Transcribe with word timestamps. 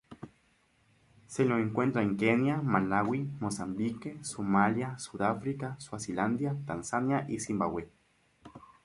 Se 1.27 1.45
lo 1.45 1.59
encuentra 1.59 2.01
en 2.01 2.17
Kenia, 2.17 2.59
Malawi, 2.63 3.29
Mozambique, 3.39 4.17
Somalia, 4.23 4.97
Sudáfrica, 4.97 5.79
Suazilandia, 5.79 6.57
Tanzania, 6.65 7.27
y 7.29 7.39
Zimbabue. 7.39 7.87